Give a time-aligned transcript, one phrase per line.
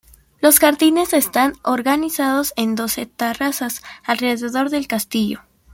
[0.39, 5.41] Los jardines están organizados en doce terrazas alrededor del castillo.